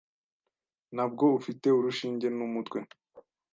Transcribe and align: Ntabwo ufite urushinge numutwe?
Ntabwo 0.95 1.23
ufite 1.39 1.67
urushinge 1.79 2.27
numutwe? 2.35 2.79